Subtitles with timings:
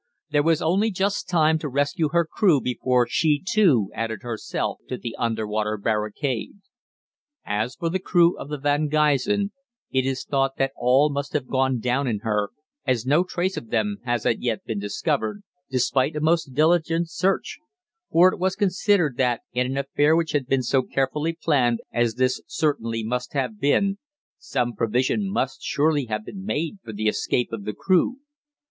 [0.31, 4.97] There was only just time to rescue her crew before she too added herself to
[4.97, 6.55] the underwater barricade.
[7.45, 9.51] As for the crew of the 'Van Gysen,'
[9.91, 12.49] it is thought that all must have gone down in her,
[12.83, 17.59] as no trace of them has as yet been discovered, despite a most diligent search,
[18.11, 22.15] for it was considered that, in an affair which had been so carefully planned as
[22.15, 23.99] this certainly must have been,
[24.39, 28.17] some provision must surely have been made for the escape of the crew.